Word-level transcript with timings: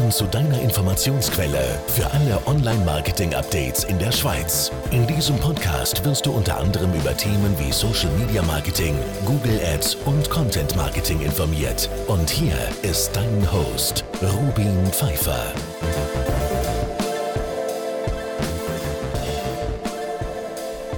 Nun 0.00 0.10
zu 0.10 0.24
deiner 0.24 0.58
Informationsquelle 0.62 1.78
für 1.88 2.10
alle 2.10 2.40
Online-Marketing-Updates 2.46 3.84
in 3.84 3.98
der 3.98 4.10
Schweiz. 4.12 4.72
In 4.92 5.06
diesem 5.06 5.36
Podcast 5.36 6.02
wirst 6.06 6.24
du 6.24 6.32
unter 6.32 6.58
anderem 6.58 6.90
über 6.94 7.14
Themen 7.14 7.54
wie 7.58 7.70
Social 7.70 8.08
Media 8.18 8.40
Marketing, 8.42 8.94
Google 9.26 9.60
Ads 9.62 9.96
und 10.06 10.30
Content 10.30 10.74
Marketing 10.74 11.20
informiert. 11.20 11.90
Und 12.06 12.30
hier 12.30 12.54
ist 12.80 13.14
dein 13.14 13.52
Host, 13.52 14.06
Rubin 14.22 14.86
Pfeiffer. 14.86 15.52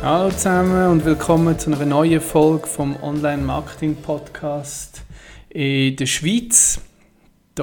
Hallo 0.00 0.30
zusammen 0.30 0.90
und 0.90 1.04
willkommen 1.04 1.58
zu 1.58 1.72
einer 1.72 1.84
neuen 1.84 2.20
Folge 2.20 2.68
vom 2.68 2.94
Online-Marketing-Podcast 3.02 5.02
in 5.48 5.96
der 5.96 6.06
Schweiz. 6.06 6.80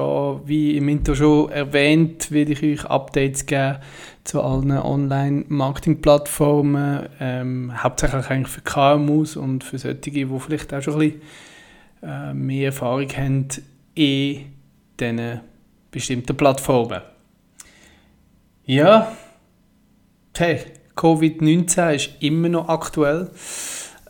Da, 0.00 0.40
wie 0.46 0.78
im 0.78 0.88
Intro 0.88 1.14
schon 1.14 1.50
erwähnt, 1.50 2.30
werde 2.30 2.52
ich 2.52 2.62
euch 2.62 2.86
Updates 2.86 3.44
geben 3.44 3.80
zu 4.24 4.40
allen 4.40 4.72
Online-Marketing-Plattformen, 4.72 7.06
ähm, 7.20 7.70
hauptsächlich 7.82 8.30
eigentlich 8.30 8.48
für 8.48 8.62
KMUs 8.62 9.36
und 9.36 9.62
für 9.62 9.76
solche, 9.76 9.98
die 9.98 10.26
vielleicht 10.26 10.72
auch 10.72 10.80
schon 10.80 10.94
ein 10.94 11.00
bisschen 11.00 11.20
äh, 12.02 12.32
mehr 12.32 12.68
Erfahrung 12.68 13.10
haben 13.10 13.48
in 13.94 14.46
diesen 14.98 15.40
bestimmten 15.90 16.34
Plattformen. 16.34 17.02
Ja, 18.64 19.14
hey, 20.34 20.60
Covid-19 20.96 21.94
ist 21.94 22.10
immer 22.20 22.48
noch 22.48 22.70
aktuell. 22.70 23.28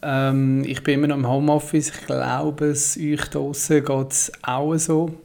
Ähm, 0.03 0.63
ich 0.65 0.85
bin 0.85 0.95
immer 0.95 1.09
noch 1.09 1.17
im 1.17 1.27
Homeoffice. 1.27 1.91
Ich 1.91 2.07
glaube, 2.07 2.67
es 2.67 2.97
euch 2.97 3.29
draußen 3.31 3.85
geht 3.85 4.13
es 4.13 4.31
auch 4.45 4.77
so. 4.77 5.17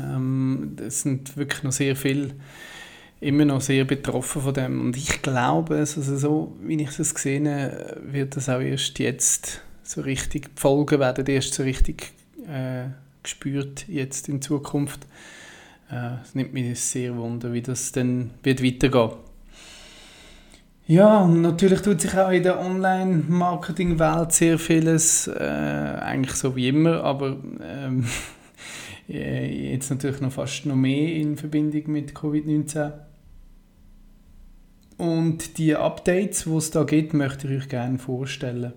Ähm, 0.00 0.76
es 0.84 1.02
sind 1.02 1.36
wirklich 1.36 1.62
noch 1.62 1.72
sehr 1.72 1.96
viele 1.96 2.34
immer 3.20 3.44
noch 3.44 3.60
sehr 3.60 3.84
betroffen 3.84 4.42
von 4.42 4.54
dem. 4.54 4.80
Und 4.80 4.96
ich 4.96 5.22
glaube, 5.22 5.76
also 5.76 6.00
so 6.16 6.56
wie 6.62 6.80
ich 6.80 6.98
es 6.98 7.14
gesehen 7.14 7.48
habe, 7.48 8.00
wird 8.04 8.36
das 8.36 8.48
auch 8.48 8.60
erst 8.60 8.98
jetzt 8.98 9.60
so 9.82 10.02
richtig, 10.02 10.54
die 10.54 10.60
Folgen 10.60 11.00
werden 11.00 11.26
erst 11.26 11.54
so 11.54 11.62
richtig 11.62 12.12
äh, 12.46 12.90
gespürt 13.22 13.86
jetzt 13.88 14.28
in 14.28 14.40
Zukunft. 14.40 15.06
Äh, 15.90 16.20
es 16.22 16.34
nimmt 16.34 16.52
mich 16.52 16.78
sehr 16.78 17.16
wunder, 17.16 17.52
wie 17.52 17.62
das 17.62 17.92
dann 17.92 18.30
wird 18.42 18.62
weitergehen. 18.62 19.12
Ja, 20.86 21.18
und 21.18 21.42
natürlich 21.42 21.82
tut 21.82 22.00
sich 22.00 22.16
auch 22.16 22.30
in 22.30 22.42
der 22.42 22.58
Online-Marketing-Welt 22.58 24.32
sehr 24.32 24.58
vieles, 24.58 25.28
äh, 25.28 25.34
eigentlich 26.00 26.34
so 26.34 26.56
wie 26.56 26.68
immer, 26.68 27.04
aber 27.04 27.36
ähm, 27.62 28.06
jetzt 29.08 29.90
natürlich 29.90 30.20
noch 30.20 30.32
fast 30.32 30.66
noch 30.66 30.76
mehr 30.76 31.14
in 31.14 31.36
Verbindung 31.36 31.92
mit 31.92 32.12
Covid-19. 32.12 32.92
Und 34.98 35.58
die 35.58 35.74
Updates, 35.76 36.44
die 36.44 36.50
es 36.56 36.70
da 36.70 36.82
gibt, 36.82 37.14
möchte 37.14 37.48
ich 37.48 37.62
euch 37.62 37.68
gerne 37.68 37.98
vorstellen. 37.98 38.72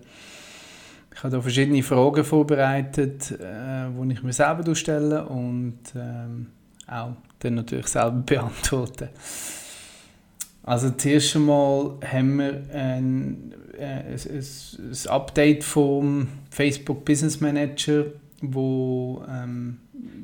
Ich 1.14 1.22
habe 1.22 1.36
da 1.36 1.42
verschiedene 1.42 1.82
Fragen 1.82 2.24
vorbereitet, 2.24 3.32
äh, 3.32 3.88
die 3.90 4.12
ich 4.12 4.22
mir 4.22 4.32
selber 4.32 4.74
stelle 4.74 5.26
und 5.26 5.78
ähm, 5.94 6.46
auch 6.86 7.12
dann 7.40 7.54
natürlich 7.56 7.88
selber 7.88 8.22
beantworten. 8.26 9.08
Also 10.62 10.90
zuerst 10.90 11.34
einmal 11.34 11.96
haben 12.04 12.38
wir 12.38 12.62
ein, 12.72 13.52
äh, 13.76 13.84
ein, 13.84 14.14
ein, 14.14 15.08
Update 15.08 15.64
vom 15.64 16.28
Facebook 16.50 17.04
Business 17.04 17.40
Manager, 17.40 18.04
wo 18.40 19.24
ähm, 19.28 19.78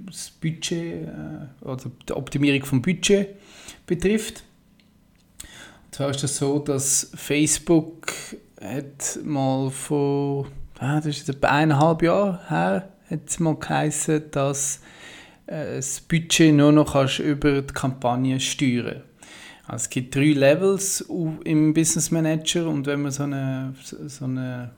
das 0.09 0.31
Budget 0.31 1.09
äh, 1.09 1.65
oder 1.65 1.91
die 2.09 2.13
Optimierung 2.13 2.65
vom 2.65 2.83
Budget 2.83 3.29
betrifft. 3.87 4.45
Und 5.87 5.95
zwar 5.95 6.11
ist 6.11 6.23
das 6.23 6.37
so, 6.37 6.59
dass 6.59 7.11
Facebook 7.15 8.13
hat 8.61 9.19
mal 9.25 9.71
vor, 9.71 10.47
ah, 10.79 10.97
das 10.97 11.07
ist 11.07 11.29
etwa 11.29 11.49
eineinhalb 11.49 12.03
Jahre 12.03 12.41
her, 12.49 12.93
hat 13.11 13.21
es 13.27 13.39
mal 13.39 13.57
geheißen, 13.57 14.31
dass 14.31 14.81
äh, 15.47 15.77
das 15.77 16.01
Budget 16.01 16.55
nur 16.55 16.73
noch 16.73 16.93
kannst 16.93 17.21
über 17.21 17.63
die 17.63 17.75
Kampagne 17.75 18.39
steuern 18.41 19.03
also 19.69 19.83
es 19.83 19.91
gibt 19.91 20.15
drei 20.15 20.33
Levels 20.33 21.05
im 21.45 21.75
Business 21.75 22.11
Manager 22.11 22.67
und 22.67 22.87
wenn 22.87 23.03
man 23.03 23.13
so 23.13 23.25
eine, 23.25 23.75
so 23.83 24.25
eine 24.25 24.71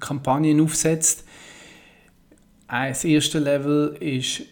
Kampagne 0.00 0.60
aufsetzt, 0.60 1.24
das 2.68 3.04
erste 3.04 3.38
Level 3.38 3.96
ist 4.00 4.42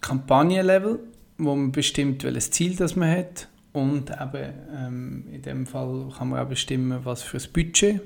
Kampagnenlevel, 0.00 1.00
wo 1.38 1.54
man 1.54 1.72
bestimmt, 1.72 2.24
welches 2.24 2.50
Ziel 2.50 2.76
das 2.76 2.96
man 2.96 3.10
hat. 3.10 3.48
Und 3.72 4.10
eben, 4.10 4.52
ähm, 4.74 5.24
in 5.32 5.42
dem 5.42 5.66
Fall 5.66 6.08
kann 6.16 6.30
man 6.30 6.40
auch 6.40 6.48
bestimmen, 6.48 7.00
was 7.04 7.22
für 7.22 7.38
ein 7.38 7.52
Budget 7.52 8.00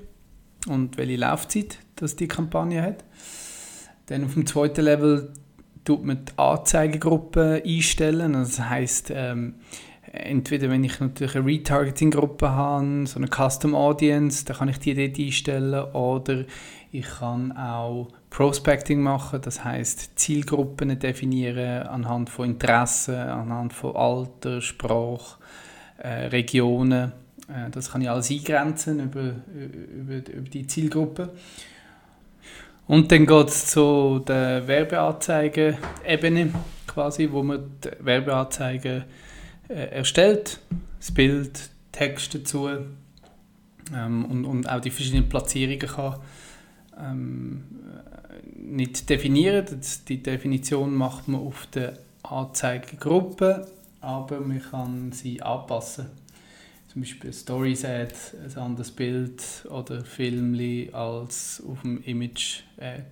und 0.67 0.97
welche 0.99 1.17
Laufzeit 1.17 1.78
das 1.97 2.17
die 2.17 2.28
Kampagne 2.28 2.83
hat. 2.83 3.05
Dann 4.06 4.25
auf 4.25 4.34
dem 4.34 4.47
zweiten 4.47 4.83
Level 4.83 5.33
tut 5.84 6.05
man 6.05 6.25
die 6.25 6.33
Anzeigegruppe 6.37 7.62
einstellen, 7.65 8.34
also 8.34 8.56
das 8.59 8.69
heißt 8.69 9.12
ähm, 9.15 9.55
entweder 10.12 10.69
wenn 10.69 10.84
ich 10.84 11.00
natürlich 11.00 11.34
eine 11.37 11.47
Retargeting-Gruppe 11.47 12.50
habe, 12.50 13.06
so 13.06 13.19
eine 13.19 13.29
Custom 13.29 13.75
Audience, 13.75 14.44
dann 14.44 14.56
kann 14.59 14.69
ich 14.69 14.79
die 14.79 14.94
dort 14.94 15.19
einstellen. 15.19 15.84
Oder 15.93 16.44
ich 16.91 17.06
kann 17.06 17.53
auch 17.53 18.09
Prospecting 18.32 18.98
machen, 18.98 19.43
das 19.43 19.62
heißt 19.62 20.19
Zielgruppen 20.19 20.98
definieren 20.98 21.87
anhand 21.87 22.31
von 22.31 22.47
Interessen, 22.47 23.15
anhand 23.15 23.75
von 23.75 23.94
Alter, 23.94 24.62
Sprache, 24.62 25.37
äh, 25.98 26.28
Regionen. 26.28 27.12
Äh, 27.47 27.69
das 27.70 27.93
kann 27.93 28.00
ich 28.00 28.09
alles 28.09 28.31
eingrenzen 28.31 29.00
über, 29.00 29.34
über, 29.53 30.32
über 30.32 30.48
die 30.48 30.66
Zielgruppe. 30.66 31.28
Und 32.87 33.12
dann 33.12 33.26
geht 33.26 33.48
es 33.48 33.66
zu 33.66 34.22
der 34.26 34.66
Werbeanzeigen-Ebene, 34.66 36.54
quasi, 36.87 37.31
wo 37.31 37.43
man 37.43 37.72
die 37.84 37.91
Werbeanzeigen 38.00 39.04
äh, 39.69 39.75
erstellt, 39.75 40.59
das 40.99 41.12
Bild, 41.12 41.69
Text 41.93 42.34
dazu 42.34 42.70
ähm, 43.94 44.25
und, 44.25 44.47
und 44.47 44.70
auch 44.70 44.81
die 44.81 44.91
verschiedenen 44.91 45.28
Platzierungen 45.28 45.81
kann 45.81 46.14
ähm, 46.99 47.64
nicht 48.62 49.11
definieren. 49.11 49.67
Die 50.09 50.23
Definition 50.23 50.95
macht 50.95 51.28
man 51.28 51.41
auf 51.41 51.67
der 51.67 51.99
Anzeigegruppe, 52.23 53.67
aber 54.00 54.41
man 54.41 54.62
kann 54.62 55.12
sie 55.12 55.43
anpassen. 55.43 56.06
Zum 56.93 57.03
Beispiel 57.03 57.33
Stories 57.33 57.84
Ad, 57.84 58.15
ein 58.45 58.62
anderes 58.62 58.91
Bild 58.91 59.43
oder 59.71 60.05
Filmli 60.05 60.91
als 60.93 61.62
auf 61.67 61.83
dem 61.83 62.03
Image 62.05 62.61
Ad. 62.78 63.06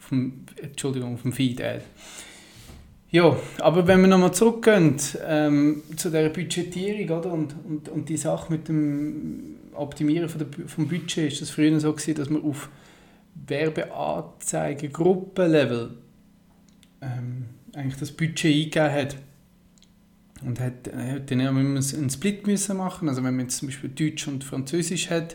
Auf 0.00 0.08
dem, 0.08 0.44
Entschuldigung, 0.60 1.14
auf 1.14 1.22
dem 1.22 1.32
Feed 1.32 1.60
Ad. 1.60 1.82
Ja, 3.10 3.36
aber 3.60 3.86
wenn 3.86 4.02
wir 4.02 4.08
nochmal 4.08 4.34
zurückgehen 4.34 4.96
ähm, 5.26 5.82
zu 5.96 6.10
der 6.10 6.28
Budgetierung 6.28 7.18
oder? 7.18 7.32
Und, 7.32 7.54
und, 7.66 7.88
und 7.88 8.08
die 8.08 8.18
Sache 8.18 8.52
mit 8.52 8.68
dem 8.68 9.56
Optimieren 9.72 10.28
von 10.28 10.40
der, 10.40 10.68
vom 10.68 10.88
Budget, 10.88 11.32
ist 11.32 11.40
das 11.40 11.50
früher 11.50 11.78
so 11.80 11.92
gewesen, 11.92 12.16
dass 12.16 12.28
man 12.28 12.42
auf 12.42 12.68
Werbeanzeigen-Gruppenlevel 13.46 15.96
ähm, 17.00 17.46
eigentlich 17.74 17.96
das 17.96 18.12
Budget 18.12 18.44
eingegeben 18.46 18.92
hat. 18.92 19.16
Und 20.44 20.60
hat, 20.60 20.92
hat 20.94 21.30
dann 21.30 21.40
immer 21.40 21.58
einen 21.58 22.10
Split 22.10 22.46
müssen 22.46 22.76
machen. 22.76 23.08
Also 23.08 23.24
wenn 23.24 23.34
man 23.34 23.46
jetzt 23.46 23.56
zum 23.58 23.68
Beispiel 23.68 23.90
Deutsch 23.90 24.28
und 24.28 24.44
Französisch 24.44 25.10
hat, 25.10 25.34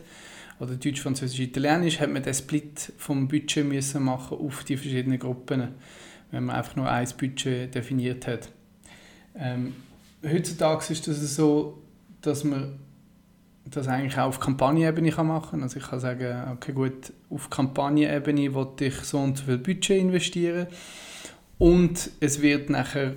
oder 0.60 0.76
Deutsch, 0.76 1.02
Französisch, 1.02 1.40
Italienisch, 1.40 2.00
hat 2.00 2.10
man 2.10 2.24
den 2.24 2.34
Split 2.34 2.94
vom 2.98 3.28
Budget 3.28 3.66
müssen 3.66 4.04
machen 4.04 4.38
auf 4.38 4.64
die 4.64 4.78
verschiedenen 4.78 5.20
Gruppen 5.20 5.74
wenn 6.34 6.46
man 6.46 6.56
einfach 6.56 6.76
nur 6.76 6.90
ein 6.90 7.08
Budget 7.20 7.76
definiert 7.76 8.26
hat. 8.26 8.50
Ähm, 9.36 9.76
heutzutage 10.26 10.92
ist 10.92 11.08
das 11.08 11.36
so, 11.36 11.80
dass 12.22 12.44
man 12.44 12.80
das 13.66 13.88
eigentlich 13.88 14.18
auch 14.18 14.28
auf 14.28 14.40
Kampagnenebene 14.40 15.12
machen 15.24 15.50
kann. 15.52 15.64
Also 15.64 15.78
ich 15.78 15.88
kann 15.88 16.00
sagen, 16.00 16.52
okay 16.54 16.74
gut, 16.74 17.14
auf 17.30 17.50
Kampagnenebene 17.50 18.54
wollte 18.54 18.86
ich 18.86 18.96
so 18.96 19.20
und 19.20 19.38
so 19.38 19.46
viel 19.46 19.58
Budget 19.58 20.02
investieren 20.02 20.68
und 21.58 22.12
es 22.20 22.42
wird 22.42 22.70
nachher 22.70 23.14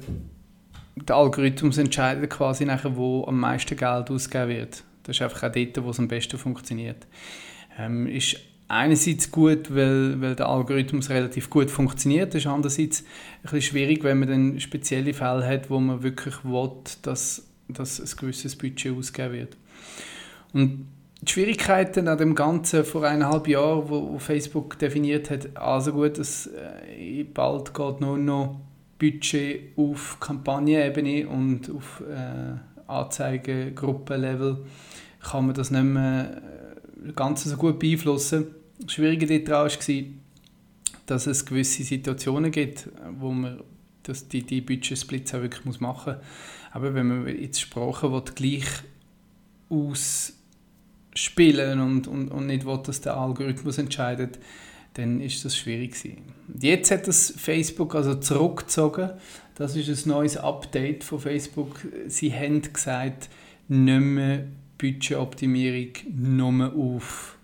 der 0.97 1.17
Algorithmus 1.17 1.79
entscheidet 1.79 2.31
quasi 2.31 2.65
nachher, 2.65 2.97
wo 2.97 3.25
am 3.27 3.39
meisten 3.39 3.77
Geld 3.77 4.11
ausgegeben 4.11 4.49
wird. 4.49 4.85
Das 5.03 5.17
ist 5.17 5.23
einfach 5.23 5.43
auch 5.43 5.53
dort, 5.53 5.85
wo 5.85 5.91
es 5.91 5.99
am 5.99 6.09
besten 6.09 6.39
funktioniert. 6.39 7.07
Ähm, 7.79 8.07
ist 8.07 8.39
einerseits 8.69 9.31
gut, 9.31 9.75
weil, 9.75 10.21
weil 10.21 10.35
der 10.35 10.49
Algorithmus 10.49 11.11
relativ 11.11 11.51
gut 11.51 11.71
funktioniert, 11.71 12.35
ist 12.35 12.47
andererseits 12.47 13.03
ein 13.03 13.43
bisschen 13.43 13.63
schwierig, 13.63 14.03
wenn 14.05 14.19
man 14.19 14.29
dann 14.29 14.61
spezielle 14.61 15.13
Fälle 15.13 15.47
hat, 15.47 15.71
wo 15.71 15.79
man 15.79 16.03
wirklich 16.03 16.35
will, 16.45 16.71
dass, 17.03 17.47
dass 17.69 18.01
ein 18.01 18.19
gewisses 18.19 18.57
Budget 18.57 18.97
ausgegeben 18.97 19.35
wird. 19.35 19.57
Und 20.53 20.87
die 21.23 21.33
Schwierigkeiten 21.33 22.09
an 22.09 22.19
dem 22.19 22.35
Ganzen 22.35 22.85
vor 22.85 23.05
eineinhalb 23.05 23.49
Jahren, 23.49 23.89
wo, 23.89 24.19
Facebook 24.19 24.79
definiert 24.79 25.31
hat, 25.31 25.57
also 25.57 25.93
gut, 25.93 26.19
dass 26.19 26.47
äh, 26.47 27.25
bald 27.25 27.75
geht 27.75 28.01
nur 28.01 28.19
noch 28.19 28.61
Budget 28.99 29.77
auf 29.77 30.19
Kampagnenebene 30.21 31.29
und 31.29 31.71
auf 31.71 32.03
äh, 32.09 32.57
Anzeigengruppenlevel 32.87 34.65
kann 35.21 35.47
man 35.47 35.55
das 35.55 35.71
nicht 35.71 35.85
mehr 35.85 36.43
äh, 37.07 37.13
ganz 37.13 37.45
so 37.45 37.57
gut 37.57 37.79
beeinflussen. 37.79 38.47
Das 38.81 38.93
Schwierige 38.93 39.43
daran 39.43 39.71
war, 39.71 40.05
dass 41.07 41.27
es 41.27 41.45
gewisse 41.45 41.83
Situationen 41.83 42.51
gibt, 42.51 42.89
wo 43.19 43.33
man 43.33 43.63
das, 44.03 44.29
die, 44.29 44.43
die 44.43 44.61
Budget-Splits 44.61 45.35
auch 45.35 45.43
wirklich 45.43 45.81
machen 45.81 46.15
muss. 46.15 46.23
Aber 46.73 46.95
wenn 46.95 47.07
man 47.07 47.29
jetzt 47.29 47.61
Sprache 47.61 48.13
will, 48.13 48.23
gleich 48.35 48.67
ausspielen 49.69 51.81
und, 51.81 52.09
und, 52.09 52.31
und 52.31 52.47
nicht 52.47 52.67
will, 52.67 52.81
dass 52.85 53.01
der 53.01 53.17
Algorithmus 53.17 53.79
entscheidet, 53.79 54.39
dann 54.95 55.21
ist 55.21 55.45
das 55.45 55.57
schwierig 55.57 55.93
gewesen. 55.93 56.23
Jetzt 56.61 56.91
hat 56.91 57.07
das 57.07 57.33
Facebook 57.37 57.95
also 57.95 58.15
zurückgezogen. 58.15 59.11
Das 59.55 59.77
ist 59.77 60.07
ein 60.07 60.09
neues 60.09 60.37
Update 60.37 61.05
von 61.05 61.19
Facebook. 61.19 61.81
Sie 62.07 62.33
haben 62.33 62.63
gesagt, 62.63 63.29
nicht 63.69 64.01
mehr 64.01 64.45
Budgetoptimierung 64.79 65.93
nur 66.15 66.73
auf 66.75 67.39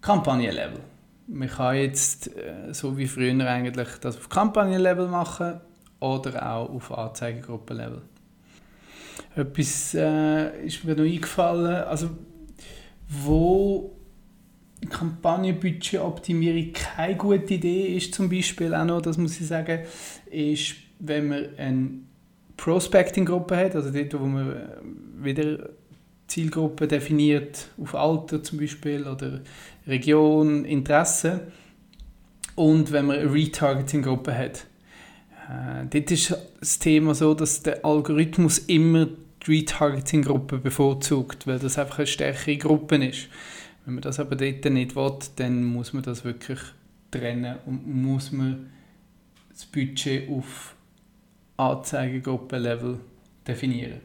Kampagnenlevel. 0.00 0.80
Man 1.26 1.48
kann 1.48 1.76
jetzt, 1.76 2.36
äh, 2.36 2.72
so 2.72 2.98
wie 2.98 3.06
früher 3.06 3.48
eigentlich, 3.48 3.88
das 4.00 4.16
auf 4.16 4.28
Kampagnenlevel 4.28 5.08
machen 5.08 5.60
oder 6.00 6.54
auch 6.54 6.68
auf 6.68 6.92
Anzeigengruppenlevel. 6.92 8.02
Etwas 9.36 9.94
äh, 9.94 10.66
ist 10.66 10.84
mir 10.84 10.94
noch 10.94 11.04
eingefallen, 11.04 11.84
also 11.84 12.10
wo 13.08 13.94
Kampagnenbudgetoptimierung 14.88 16.72
keine 16.72 17.16
gute 17.16 17.54
Idee 17.54 17.96
ist, 17.96 18.14
zum 18.14 18.28
Beispiel 18.28 18.74
auch 18.74 18.84
noch, 18.84 19.02
das 19.02 19.18
muss 19.18 19.40
ich 19.40 19.46
sagen, 19.46 19.80
ist, 20.30 20.74
wenn 20.98 21.28
man 21.28 21.46
eine 21.56 21.90
Prospecting-Gruppe 22.56 23.56
hat, 23.56 23.76
also 23.76 23.90
dort, 23.90 24.20
wo 24.20 24.26
man 24.26 24.54
wieder 25.20 25.70
Zielgruppe 26.26 26.86
definiert, 26.86 27.68
auf 27.80 27.94
Alter 27.94 28.42
zum 28.42 28.58
Beispiel 28.58 29.06
oder 29.06 29.40
Region, 29.86 30.64
Interesse 30.64 31.48
und 32.54 32.92
wenn 32.92 33.06
man 33.06 33.18
eine 33.18 33.32
Retargeting-Gruppe 33.32 34.36
hat. 34.36 34.66
Äh, 35.48 35.86
dort 35.90 36.10
ist 36.10 36.36
das 36.60 36.78
Thema 36.78 37.14
so, 37.14 37.34
dass 37.34 37.62
der 37.62 37.84
Algorithmus 37.84 38.58
immer 38.58 39.08
die 39.46 39.58
Retargeting-Gruppe 39.58 40.58
bevorzugt, 40.58 41.46
weil 41.46 41.58
das 41.58 41.78
einfach 41.78 41.98
eine 41.98 42.06
stärkere 42.06 42.56
Gruppe 42.56 42.96
ist. 42.96 43.28
Wenn 43.84 43.94
man 43.94 44.02
das 44.02 44.18
aber 44.18 44.36
dort 44.36 44.64
nicht 44.64 44.96
will, 44.96 45.18
dann 45.36 45.64
muss 45.64 45.92
man 45.92 46.02
das 46.02 46.24
wirklich 46.24 46.58
trennen 47.10 47.56
und 47.66 47.86
muss 47.86 48.32
man 48.32 48.70
das 49.50 49.66
Budget 49.66 50.28
auf 50.28 50.74
Anzeigengruppenlevel 51.56 52.98
definieren. 53.46 54.00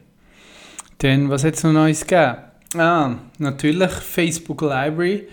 Dann, 0.98 1.30
was 1.30 1.44
hat 1.44 1.54
es 1.54 1.64
noch 1.64 1.72
Neues 1.72 2.06
gegeben? 2.06 2.36
Ah, 2.76 3.16
natürlich 3.38 3.90
Facebook 3.90 4.62
Library. 4.62 5.26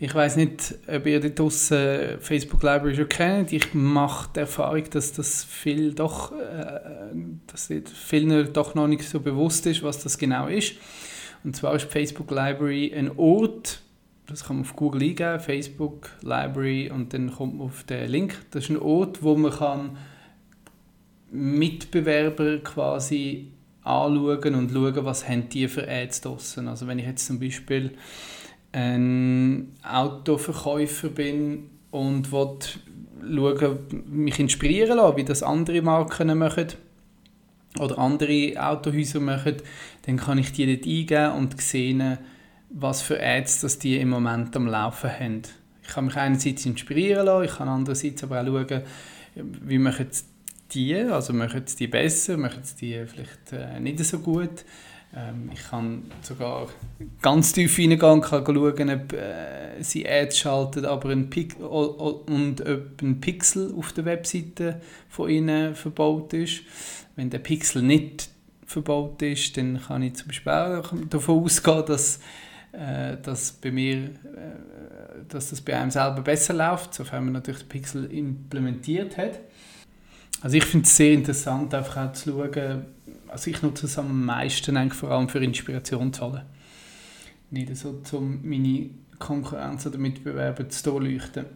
Ich 0.00 0.14
weiß 0.14 0.36
nicht, 0.36 0.76
ob 0.86 1.06
ihr 1.06 1.18
dort 1.18 1.38
draussen 1.38 2.20
Facebook 2.20 2.62
Library 2.62 2.94
schon 2.94 3.08
kennt. 3.08 3.52
Ich 3.52 3.74
mache 3.74 4.30
die 4.32 4.40
Erfahrung, 4.40 4.84
dass 4.90 5.12
das 5.12 5.42
viel 5.42 5.92
doch, 5.92 6.30
äh, 6.30 6.80
dass 7.48 7.68
vielen 7.92 8.52
doch 8.52 8.76
noch 8.76 8.86
nicht 8.86 9.02
so 9.02 9.18
bewusst 9.18 9.66
ist, 9.66 9.82
was 9.82 10.00
das 10.02 10.16
genau 10.16 10.46
ist. 10.46 10.74
Und 11.42 11.56
zwar 11.56 11.74
ist 11.74 11.90
Facebook 11.90 12.30
Library 12.30 12.94
ein 12.94 13.10
Ort, 13.16 13.80
das 14.26 14.44
kann 14.44 14.56
man 14.56 14.64
auf 14.64 14.76
Google 14.76 15.02
eingeben, 15.02 15.40
Facebook 15.40 16.10
Library 16.22 16.90
und 16.90 17.12
dann 17.12 17.32
kommt 17.32 17.56
man 17.56 17.66
auf 17.66 17.82
den 17.82 18.08
Link. 18.08 18.36
Das 18.52 18.64
ist 18.64 18.70
ein 18.70 18.78
Ort, 18.78 19.22
wo 19.22 19.34
man 19.36 19.50
kann 19.50 19.96
Mitbewerber 21.32 22.58
quasi 22.58 23.52
anschauen 23.82 24.54
und 24.54 24.70
schauen, 24.70 25.04
was 25.04 25.28
haben 25.28 25.48
die 25.48 25.66
für 25.66 25.88
Ads 25.88 26.20
draussen. 26.20 26.68
Also 26.68 26.86
wenn 26.86 27.00
ich 27.00 27.06
jetzt 27.06 27.26
zum 27.26 27.40
Beispiel 27.40 27.94
ein 28.72 29.72
Autoverkäufer 29.82 31.08
bin 31.08 31.70
und 31.90 32.30
will 32.32 33.78
mich 34.06 34.38
inspirieren 34.38 34.96
lassen, 34.96 35.16
wie 35.16 35.24
das 35.24 35.42
andere 35.42 35.82
Marken 35.82 36.36
machen 36.38 36.68
oder 37.78 37.98
andere 37.98 38.54
Autohäuser 38.56 39.20
machen, 39.20 39.56
dann 40.06 40.16
kann 40.16 40.38
ich 40.38 40.52
die 40.52 40.66
dort 40.66 40.86
eingeben 40.86 41.32
und 41.32 41.60
sehen, 41.60 42.18
was 42.70 43.02
für 43.02 43.22
Ads 43.22 43.62
das 43.62 43.78
die 43.78 43.96
im 43.96 44.10
Moment 44.10 44.54
am 44.56 44.66
Laufen 44.66 45.10
haben. 45.10 45.42
Ich 45.82 45.88
kann 45.88 46.06
mich 46.06 46.16
einerseits 46.16 46.66
inspirieren 46.66 47.26
lassen, 47.26 47.44
ich 47.44 47.56
kann 47.56 47.68
andererseits 47.68 48.22
aber 48.22 48.42
auch 48.42 48.46
schauen, 48.46 48.82
wie 49.34 49.78
machen 49.78 50.08
die, 50.72 50.96
also 50.96 51.32
machen 51.32 51.64
die 51.78 51.86
besser, 51.86 52.36
machen 52.36 52.62
die 52.80 53.04
vielleicht 53.06 53.52
äh, 53.52 53.80
nicht 53.80 53.98
so 54.00 54.18
gut. 54.18 54.64
Ähm, 55.14 55.50
ich 55.52 55.68
kann 55.68 56.02
sogar 56.22 56.68
ganz 57.22 57.52
tief 57.52 57.78
reingehen 57.78 58.00
und 58.02 58.20
kann 58.22 58.44
schauen, 58.44 58.90
ob 58.90 59.12
äh, 59.12 59.82
sie 59.82 60.08
Ads 60.08 60.38
schalten, 60.38 60.84
aber 60.84 61.10
ein 61.10 61.30
und 61.60 62.60
ob 62.60 63.02
ein 63.02 63.20
Pixel 63.20 63.74
auf 63.76 63.92
der 63.92 64.04
Webseite 64.04 64.80
von 65.08 65.30
ihnen 65.30 65.74
verbaut 65.74 66.32
ist. 66.34 66.60
Wenn 67.16 67.30
der 67.30 67.38
Pixel 67.38 67.82
nicht 67.82 68.28
verbaut 68.66 69.22
ist, 69.22 69.56
dann 69.56 69.80
kann 69.80 70.02
ich 70.02 70.14
zum 70.14 70.28
Beispiel 70.28 70.52
auch 70.52 70.92
davon 71.08 71.44
ausgehen, 71.44 71.84
dass 71.86 72.20
äh, 72.72 73.16
dass, 73.22 73.52
bei 73.52 73.70
mir, 73.70 73.96
äh, 73.96 74.10
dass 75.28 75.50
das 75.50 75.60
bei 75.60 75.76
einem 75.76 75.90
selber 75.90 76.20
besser 76.20 76.54
läuft, 76.54 76.94
sofern 76.94 77.24
man 77.24 77.32
natürlich 77.32 77.62
den 77.62 77.68
Pixel 77.68 78.04
implementiert 78.12 79.16
hat. 79.16 79.40
Also 80.42 80.56
ich 80.56 80.64
finde 80.64 80.86
es 80.86 80.96
sehr 80.96 81.12
interessant, 81.14 81.72
einfach 81.74 82.10
auch 82.10 82.12
zu 82.12 82.30
schauen, 82.30 82.84
also 83.28 83.50
ich 83.50 83.62
nutze 83.62 83.86
es 83.86 83.98
am 83.98 84.24
meisten 84.24 84.76
eigentlich 84.76 84.94
vor 84.94 85.10
allem 85.10 85.28
für 85.28 85.42
Inspiration 85.42 86.12
zu 86.12 86.26
holen. 86.26 86.42
Nicht 87.50 87.76
so, 87.76 88.00
um 88.12 88.40
meine 88.42 88.90
Konkurrenz 89.18 89.86
oder 89.86 89.98
Mitbewerber 89.98 90.68
zu 90.68 90.90
durchleuchten. 90.90 91.46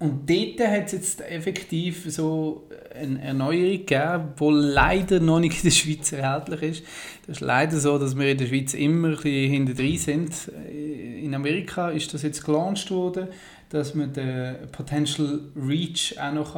Und 0.00 0.28
dort 0.28 0.60
hat 0.68 0.86
es 0.86 0.92
jetzt 0.92 1.20
effektiv 1.20 2.04
so 2.12 2.68
eine 2.94 3.22
Erneuerung 3.22 3.86
gegeben, 3.86 4.34
die 4.38 4.50
leider 4.50 5.20
noch 5.20 5.38
nicht 5.40 5.56
in 5.56 5.70
der 5.70 5.70
Schweiz 5.70 6.12
erhältlich 6.12 6.62
ist. 6.62 6.84
Das 7.26 7.36
ist 7.36 7.40
leider 7.40 7.78
so, 7.78 7.98
dass 7.98 8.18
wir 8.18 8.30
in 8.30 8.38
der 8.38 8.46
Schweiz 8.46 8.74
immer 8.74 9.08
ein 9.08 9.14
bisschen 9.14 9.50
hinter 9.50 9.98
sind. 9.98 10.48
In 10.68 11.34
Amerika 11.34 11.90
ist 11.90 12.12
das 12.12 12.22
jetzt 12.22 12.44
gelauncht 12.44 12.90
worden, 12.90 13.28
dass 13.70 13.94
man 13.94 14.12
den 14.12 14.70
Potential 14.72 15.40
Reach 15.56 16.16
auch 16.20 16.32
noch 16.32 16.56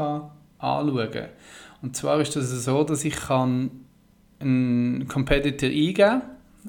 anschauen 0.58 1.10
kann. 1.10 1.29
Und 1.83 1.97
zwar 1.97 2.21
ist 2.21 2.37
das 2.37 2.51
so, 2.65 2.85
dass 2.85 3.05
ich 3.05 3.17
kann 3.17 3.71
einen 4.39 5.09
Competitor 5.09 5.69
eingeben 5.69 6.23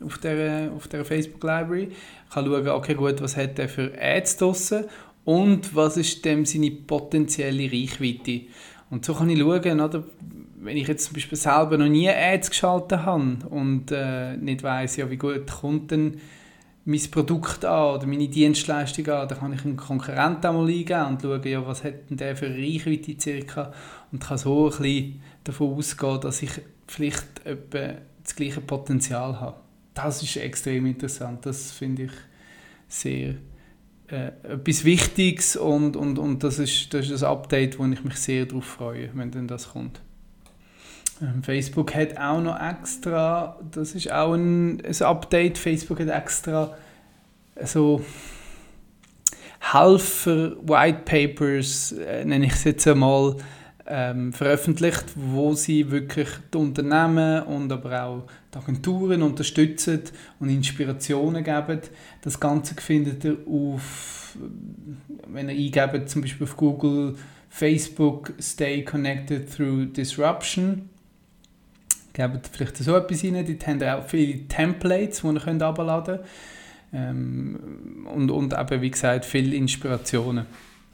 auf 0.05 0.17
der, 0.17 0.71
auf 0.75 0.87
der 0.87 1.05
Facebook 1.05 1.43
Library, 1.43 1.89
ich 1.89 2.33
kann 2.33 2.45
schauen, 2.45 2.67
okay 2.67 2.93
gut, 2.93 3.21
was 3.21 3.37
hat 3.37 3.57
der 3.57 3.69
für 3.69 3.91
Ads 3.99 4.37
draussen? 4.37 4.85
Und 5.25 5.75
was 5.75 5.97
ist 5.97 6.23
dem 6.23 6.45
seine 6.45 6.71
potenzielle 6.71 7.69
Reichweite. 7.71 8.41
Und 8.89 9.03
so 9.03 9.13
kann 9.13 9.29
ich 9.29 9.39
schauen, 9.39 9.81
oder, 9.81 10.03
wenn 10.59 10.77
ich 10.77 10.87
jetzt 10.87 11.05
zum 11.05 11.15
Beispiel 11.15 11.37
selber 11.37 11.77
noch 11.77 11.89
nie 11.89 12.09
Ads 12.09 12.49
geschaltet 12.49 12.99
habe 13.05 13.37
und 13.49 13.91
äh, 13.91 14.37
nicht 14.37 14.63
weiß, 14.63 14.97
ja, 14.97 15.09
wie 15.09 15.17
gut 15.17 15.47
kommt 15.47 15.91
denn 15.91 16.21
mein 16.85 17.01
Produkt 17.11 17.65
an 17.65 17.95
oder 17.95 18.07
meine 18.07 18.29
Dienstleistung 18.29 19.07
an, 19.07 19.27
dann 19.27 19.39
kann 19.39 19.51
ich 19.51 19.65
einen 19.65 19.75
Konkurrenten 19.75 20.45
einmal 20.45 20.67
eingeben 20.67 21.05
und 21.07 21.21
schauen, 21.21 21.43
ja, 21.43 21.67
was 21.67 21.83
hat 21.83 22.09
denn 22.09 22.15
der 22.15 22.37
für 22.37 22.49
Reichweite 22.49 23.15
circa 23.19 23.73
und 24.11 24.23
kann 24.23 24.37
so 24.37 24.65
ein 24.65 24.77
bisschen 24.77 25.21
davon 25.43 25.73
ausgehen, 25.75 26.21
dass 26.21 26.41
ich 26.41 26.51
vielleicht 26.87 27.45
etwa 27.45 27.95
das 28.23 28.35
gleiche 28.35 28.61
Potenzial 28.61 29.39
habe. 29.39 29.57
Das 29.93 30.21
ist 30.21 30.37
extrem 30.37 30.85
interessant, 30.85 31.45
das 31.45 31.71
finde 31.71 32.03
ich 32.03 32.11
sehr 32.87 33.35
äh, 34.07 34.27
etwas 34.43 34.85
Wichtiges 34.85 35.55
und, 35.55 35.95
und, 35.95 36.19
und 36.19 36.43
das, 36.43 36.59
ist, 36.59 36.93
das 36.93 37.09
ist 37.09 37.23
ein 37.23 37.29
Update, 37.29 37.79
wo 37.79 37.85
ich 37.85 38.03
mich 38.03 38.15
sehr 38.15 38.45
darauf 38.45 38.65
freue, 38.65 39.09
wenn 39.13 39.31
dann 39.31 39.47
das 39.47 39.69
kommt. 39.69 39.99
Ähm, 41.21 41.43
Facebook 41.43 41.93
hat 41.95 42.17
auch 42.17 42.41
noch 42.41 42.59
extra, 42.59 43.59
das 43.71 43.95
ist 43.95 44.11
auch 44.11 44.33
ein, 44.33 44.81
ein 44.85 45.01
Update, 45.01 45.57
Facebook 45.57 45.99
hat 45.99 46.09
extra 46.09 46.77
so 47.63 48.03
Helfer, 49.59 50.55
White 50.61 51.01
Papers, 51.03 51.91
äh, 51.91 52.23
nenne 52.23 52.45
ich 52.45 52.53
es 52.53 52.63
jetzt 52.63 52.87
einmal, 52.87 53.35
ähm, 53.87 54.33
veröffentlicht, 54.33 55.05
wo 55.15 55.53
sie 55.53 55.89
wirklich 55.91 56.27
die 56.53 56.57
Unternehmen 56.57 57.43
und 57.43 57.71
aber 57.71 58.03
auch 58.03 58.27
die 58.53 58.57
Agenturen 58.57 59.21
unterstützen 59.21 60.01
und 60.39 60.49
Inspirationen 60.49 61.43
geben. 61.43 61.81
Das 62.21 62.39
Ganze 62.39 62.75
findet 62.75 63.23
ihr 63.23 63.37
auf, 63.47 64.37
wenn 65.27 65.49
ihr 65.49 65.55
eingebt, 65.55 66.09
zum 66.09 66.21
Beispiel 66.21 66.45
auf 66.45 66.57
Google 66.57 67.15
Facebook 67.49 68.33
Stay 68.39 68.83
Connected 68.83 69.53
Through 69.53 69.85
Disruption. 69.85 70.89
Gebt 72.13 72.47
vielleicht 72.51 72.77
so 72.77 72.95
etwas 72.95 73.23
rein. 73.23 73.45
Dort 73.45 73.67
haben 73.67 73.81
ihr 73.81 73.97
auch 73.97 74.07
viele 74.07 74.47
Templates, 74.47 75.21
die 75.21 75.27
ihr 75.27 75.39
könnt 75.39 75.61
herunterladen 75.61 76.17
könnt. 76.17 76.27
Ähm, 76.93 78.07
und, 78.13 78.31
und 78.31 78.53
eben, 78.53 78.81
wie 78.81 78.91
gesagt, 78.91 79.25
viele 79.25 79.55
Inspirationen 79.55 80.45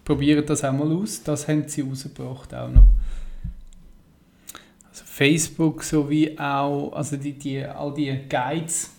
probiert 0.04 0.50
das 0.50 0.64
auch 0.64 0.74
mal 0.74 0.92
aus. 0.92 1.24
Das 1.24 1.48
haben 1.48 1.68
sie 1.68 1.82
rausgebracht 1.82 2.54
auch 2.54 2.70
noch. 2.70 2.84
Facebook 5.14 5.84
sowie 5.84 6.38
auch, 6.40 6.92
also 6.94 7.18
die, 7.18 7.34
die, 7.34 7.64
all 7.64 7.94
die 7.94 8.18
Guides, 8.28 8.90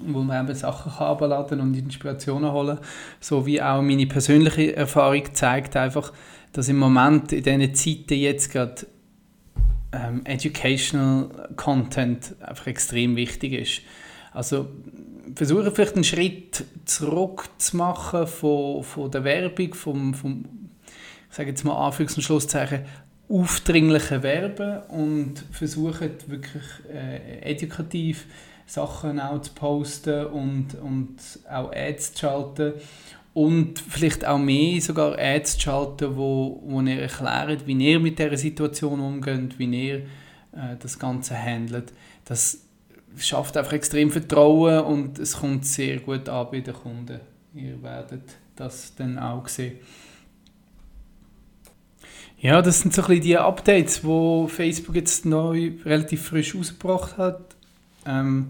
wo 0.00 0.22
man 0.22 0.46
eben 0.46 0.54
Sachen 0.54 0.90
kann 0.90 1.60
und 1.60 1.76
Inspirationen 1.76 2.50
holen, 2.50 2.78
sowie 3.20 3.60
auch 3.60 3.82
meine 3.82 4.06
persönliche 4.06 4.74
Erfahrung 4.74 5.22
zeigt 5.34 5.76
einfach, 5.76 6.14
dass 6.52 6.68
im 6.68 6.78
Moment 6.78 7.30
in 7.32 7.42
diesen 7.42 7.74
Zeiten 7.74 8.18
jetzt 8.18 8.52
gerade 8.52 8.86
ähm, 9.92 10.22
Educational 10.24 11.50
Content 11.56 12.34
einfach 12.40 12.66
extrem 12.66 13.14
wichtig 13.14 13.52
ist. 13.52 13.82
Also 14.32 14.68
versuche 15.34 15.70
vielleicht 15.70 15.94
einen 15.94 16.04
Schritt 16.04 16.64
zurück 16.84 17.48
zu 17.58 17.76
machen 17.76 18.26
von, 18.26 18.82
von 18.82 19.10
der 19.10 19.24
Werbung, 19.24 19.74
vom, 19.74 20.14
vom 20.14 20.44
ich 21.30 21.36
sage 21.36 21.50
jetzt 21.50 21.64
mal 21.64 21.90
Anführungs- 21.90 22.16
und 22.16 22.22
Schlusszeichen, 22.22 22.84
aufdringlichen 23.28 24.22
Werben 24.22 24.82
und 24.88 25.44
versuchen 25.50 26.10
wirklich 26.26 26.62
äh, 26.92 27.40
edukativ 27.50 28.26
Sachen 28.66 29.18
auch 29.18 29.40
zu 29.40 29.52
posten 29.52 30.26
und, 30.26 30.74
und 30.74 31.16
auch 31.50 31.72
Ads 31.72 32.14
zu 32.14 32.20
schalten 32.20 32.72
und 33.34 33.78
vielleicht 33.80 34.26
auch 34.26 34.38
mehr 34.38 34.80
sogar 34.80 35.18
Ads 35.18 35.54
zu 35.54 35.60
schalten, 35.60 36.16
wo, 36.16 36.62
wo 36.64 36.80
ihr 36.82 37.00
erklärt, 37.00 37.66
wie 37.66 37.72
ihr 37.72 37.98
mit 37.98 38.18
dieser 38.18 38.36
Situation 38.36 39.00
umgeht, 39.00 39.58
wie 39.58 39.88
ihr 39.88 39.96
äh, 40.52 40.76
das 40.78 40.98
Ganze 40.98 41.36
handelt. 41.40 41.92
Das 42.26 42.58
schafft 43.16 43.56
einfach 43.56 43.72
extrem 43.72 44.10
Vertrauen 44.10 44.80
und 44.80 45.18
es 45.18 45.38
kommt 45.38 45.66
sehr 45.66 46.00
gut 46.00 46.28
an 46.28 46.48
bei 46.50 46.60
den 46.60 46.74
Kunden. 46.74 47.20
Ihr 47.54 47.82
werdet 47.82 48.22
das 48.56 48.94
dann 48.94 49.18
auch 49.18 49.48
sehen. 49.48 49.78
Ja, 52.38 52.60
das 52.60 52.80
sind 52.80 52.92
so 52.92 53.02
ein 53.02 53.08
bisschen 53.08 53.22
die 53.22 53.38
Updates, 53.38 54.02
wo 54.02 54.48
Facebook 54.48 54.96
jetzt 54.96 55.24
neu 55.24 55.72
relativ 55.84 56.26
frisch 56.26 56.56
ausgebracht 56.56 57.16
hat, 57.16 57.54
ähm, 58.04 58.48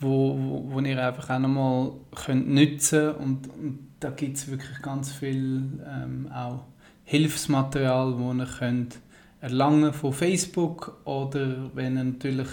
wo, 0.00 0.36
wo, 0.36 0.72
wo 0.72 0.80
ihr 0.80 1.06
einfach 1.06 1.30
auch 1.30 1.38
nochmal 1.38 1.92
könnt 2.24 2.48
nutzen 2.48 3.12
und, 3.12 3.48
und 3.48 3.78
da 4.00 4.10
gibt 4.10 4.38
es 4.38 4.50
wirklich 4.50 4.82
ganz 4.82 5.12
viel 5.12 5.62
ähm, 5.86 6.28
auch 6.34 6.64
Hilfsmaterial, 7.04 8.16
das 8.18 8.38
ihr 8.38 8.58
könnt 8.58 8.98
erlangen 9.40 9.92
von 9.92 10.12
Facebook 10.12 10.96
oder 11.04 11.70
wenn 11.74 11.96
ihr 11.96 12.04
natürlich 12.04 12.48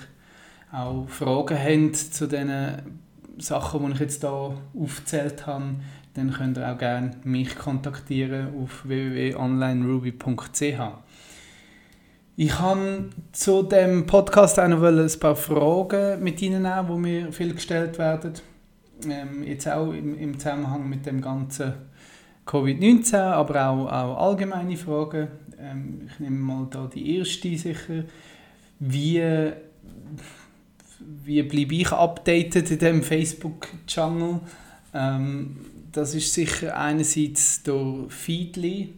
auch 0.71 1.07
Fragen 1.07 1.57
habt 1.57 1.95
zu 1.95 2.27
den 2.27 2.51
Sachen, 3.37 3.85
die 3.85 3.93
ich 3.93 3.99
jetzt 3.99 4.21
hier 4.21 4.57
aufgezählt 4.79 5.45
habe, 5.47 5.75
dann 6.13 6.31
könnt 6.31 6.57
ihr 6.57 6.71
auch 6.71 6.77
gerne 6.77 7.11
mich 7.23 7.57
kontaktieren 7.57 8.47
auf 8.61 8.87
www.onlineruby.ch. 8.87 10.79
Ich 12.37 12.59
habe 12.59 13.09
zu 13.31 13.63
dem 13.63 14.05
Podcast 14.05 14.59
auch 14.59 14.67
noch 14.67 14.83
ein 14.83 15.09
paar 15.19 15.35
Fragen 15.35 16.21
mit 16.21 16.41
Ihnen 16.41 16.63
nehmen, 16.63 16.87
die 16.87 16.99
mir 16.99 17.31
viel 17.31 17.53
gestellt 17.53 17.97
werden. 17.97 18.33
Ähm, 19.09 19.43
jetzt 19.43 19.67
auch 19.69 19.91
im, 19.91 20.17
im, 20.17 20.37
Zusammenhang 20.39 20.89
mit 20.89 21.05
dem 21.05 21.21
ganzen 21.21 21.73
Covid-19, 22.45 23.17
aber 23.17 23.69
auch, 23.69 23.85
auch 23.87 24.27
allgemeine 24.29 24.75
Fragen. 24.75 25.27
Ähm, 25.57 26.07
ich 26.07 26.19
nehme 26.19 26.37
mal 26.37 26.67
da 26.69 26.89
die 26.93 27.17
erste 27.17 27.57
sicher. 27.57 28.03
Wie 28.79 29.21
wie 31.23 31.41
bleibe 31.43 31.75
ich 31.75 31.91
updated 31.91 32.71
in 32.71 32.79
diesem 32.79 33.03
Facebook-Channel? 33.03 34.39
Ähm, 34.93 35.57
das 35.91 36.13
ist 36.13 36.33
sicher 36.33 36.77
einerseits 36.77 37.63
durch 37.63 38.11
Feedly. 38.11 38.93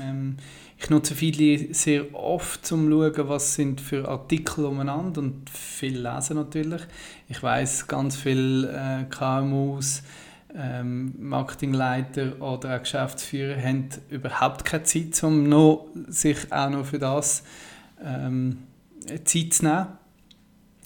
Ähm, 0.00 0.36
ich 0.78 0.90
nutze 0.90 1.14
Feedly 1.14 1.68
sehr 1.72 2.12
oft, 2.14 2.70
um 2.72 2.90
zu 2.90 3.12
schauen, 3.14 3.28
was 3.28 3.54
sind 3.54 3.80
für 3.80 4.08
Artikel 4.08 4.64
umeinander 4.64 5.20
und 5.20 5.48
viel 5.48 5.96
lesen 5.96 6.36
natürlich. 6.36 6.82
Ich 7.28 7.42
weiß 7.42 7.86
ganz 7.86 8.16
viele 8.16 8.68
äh, 8.68 9.04
KMUs, 9.04 10.02
ähm, 10.54 11.14
Marketingleiter 11.18 12.40
oder 12.40 12.76
auch 12.76 12.80
Geschäftsführer 12.80 13.60
haben 13.62 13.88
überhaupt 14.10 14.64
keine 14.64 14.82
Zeit, 14.82 15.22
um 15.22 15.48
noch, 15.48 15.86
sich 16.08 16.52
auch 16.52 16.68
noch 16.68 16.84
für 16.84 16.98
das 16.98 17.44
ähm, 18.04 18.58
Zeit 19.24 19.54
zu 19.54 19.64
nehmen. 19.64 19.86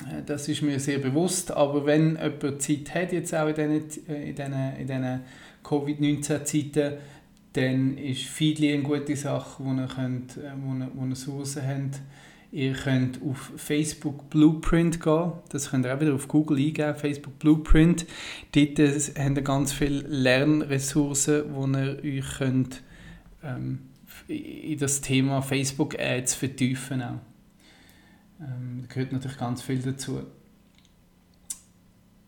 Äh, 0.05 0.23
das 0.25 0.49
ist 0.49 0.63
mir 0.63 0.79
sehr 0.81 0.99
bewusst, 0.99 1.51
aber 1.51 1.87
wenn 1.87 2.17
jemand 2.17 2.63
Zeit 2.63 2.95
hat, 2.95 3.13
jetzt 3.13 3.35
auch 3.35 3.49
in 3.49 3.55
diesen, 3.55 4.09
äh, 4.09 4.31
in 4.31 4.35
diesen, 4.35 4.77
in 4.79 4.87
diesen 4.87 5.21
Covid-19-Zeiten, 5.63 6.99
dann 7.53 7.97
ist 7.97 8.23
Feedly 8.23 8.75
eine 8.75 8.83
gute 8.83 9.17
Sache, 9.17 9.65
wo 9.65 9.73
ihr, 9.73 9.89
könnt, 9.89 10.37
äh, 10.37 10.51
wo 10.63 10.75
ihr, 10.75 10.91
wo 10.95 11.07
ihr 11.07 11.17
Sourcen 11.17 11.67
habt. 11.67 12.01
Ihr 12.53 12.75
könnt 12.75 13.21
auf 13.23 13.53
Facebook 13.57 14.31
Blueprint 14.31 15.01
gehen, 15.01 15.33
das 15.51 15.71
könnt 15.71 15.85
ihr 15.85 15.95
auch 15.95 16.01
wieder 16.01 16.15
auf 16.15 16.29
Google 16.29 16.59
eingeben, 16.59 16.95
Facebook 16.95 17.39
Blueprint. 17.39 18.07
Dort 18.53 18.79
habt 18.79 19.37
ihr 19.37 19.43
ganz 19.43 19.73
viele 19.73 20.03
Lernressourcen, 20.03 21.45
wo 21.53 21.67
ihr 21.67 21.99
euch 22.03 22.39
könnt, 22.39 22.83
ähm, 23.43 23.81
in 24.29 24.79
das 24.79 25.01
Thema 25.01 25.43
Facebook 25.43 25.99
Ads 25.99 26.35
vertiefen 26.35 27.01
könnt. 27.01 27.21
Ähm, 28.41 28.83
da 28.83 28.95
gehört 28.95 29.13
natürlich 29.13 29.39
ganz 29.39 29.63
viel 29.63 29.79
dazu. 29.81 30.23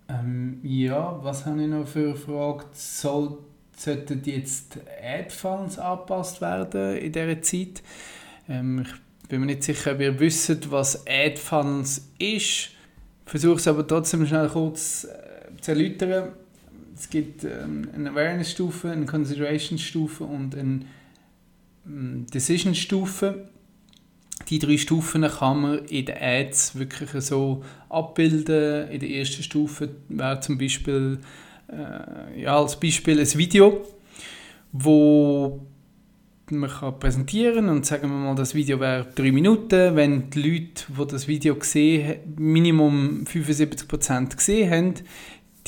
Ähm, 0.09 0.61
ja, 0.63 1.23
was 1.23 1.45
habe 1.45 1.63
ich 1.63 1.69
noch 1.69 1.87
für 1.87 2.17
Frage? 2.17 2.65
Soll, 2.73 3.39
sollten 3.77 4.23
jetzt 4.25 4.79
Ad-Funds 5.03 5.79
angepasst 5.79 6.41
werden 6.41 6.97
in 6.97 7.13
dieser 7.13 7.43
Zeit? 7.43 7.83
Ähm, 8.49 8.87
ich 8.87 9.29
bin 9.29 9.41
mir 9.41 9.47
nicht 9.47 9.65
sicher, 9.65 9.93
ob 9.93 10.01
ihr 10.01 10.19
wisst, 10.19 10.71
was 10.71 11.07
Ad-Funds 11.07 12.09
ist. 12.19 12.71
Versuche 13.27 13.57
es 13.57 13.69
aber 13.69 13.87
trotzdem 13.87 14.27
schnell 14.27 14.49
kurz 14.49 15.05
äh, 15.05 15.61
zu 15.61 15.73
erläutern. 15.73 16.33
Es 16.97 17.11
gibt 17.11 17.45
ähm, 17.45 17.91
eine 17.95 18.11
Awareness-Stufe, 18.11 18.91
eine 18.91 19.05
Consideration-Stufe 19.05 20.25
und 20.25 20.57
eine 20.57 20.81
ähm, 21.87 22.27
Decision-Stufe 22.33 23.51
die 24.49 24.59
drei 24.59 24.77
Stufen 24.79 25.23
kann 25.23 25.61
man 25.61 25.79
in 25.87 26.07
den 26.07 26.17
Ads 26.19 26.79
wirklich 26.79 27.11
so 27.23 27.63
abbilden. 27.89 28.89
In 28.91 29.01
der 29.01 29.11
ersten 29.11 29.43
Stufe 29.43 29.91
wäre 30.09 30.41
zum 30.41 30.59
Beispiel 30.59 31.19
äh, 31.69 32.43
ja, 32.43 32.59
als 32.59 32.79
Beispiel 32.81 33.21
ein 33.21 33.35
Video, 33.35 33.85
wo 34.73 35.67
man 36.51 36.71
kann 36.71 36.99
präsentieren 36.99 37.69
und 37.69 37.85
sagen 37.85 38.09
wir 38.09 38.17
mal, 38.17 38.35
das 38.35 38.55
Video 38.55 38.81
wäre 38.81 39.07
drei 39.15 39.33
Minuten. 39.33 39.95
Wenn 39.97 40.31
die 40.31 40.43
Leute, 40.43 40.85
die 40.89 41.07
das 41.07 41.29
Video 41.29 41.55
gesehen 41.57 42.09
haben, 42.09 42.35
Minimum 42.53 43.25
75% 43.25 44.37
gesehen 44.37 44.71
haben, 44.71 44.95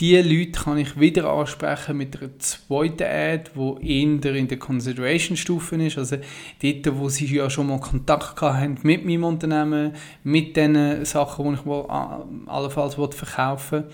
diese 0.01 0.23
Leute 0.23 0.53
kann 0.53 0.79
ich 0.79 0.99
wieder 0.99 1.31
ansprechen 1.31 1.99
mit 1.99 2.21
einer 2.21 2.31
zweiten 2.39 3.03
Ad, 3.03 3.51
die 3.55 4.03
eher 4.03 4.35
in 4.35 4.49
der 4.49 4.59
Consideration-Stufe 4.59 5.77
ist, 5.77 5.99
also 5.99 6.17
dort, 6.63 6.99
wo 6.99 7.11
sie 7.11 7.27
ja 7.27 7.51
schon 7.51 7.67
mal 7.67 7.81
Kontakt 7.81 8.41
haben 8.41 8.79
mit 8.83 9.05
meinem 9.05 9.25
Unternehmen, 9.25 9.93
mit 10.25 10.57
den 10.57 11.05
Sachen, 11.05 11.45
die 11.45 11.55
ich 11.61 11.67
wohl 11.67 11.85
allenfalls 11.91 12.95
verkaufen 12.95 13.85
will. 13.85 13.91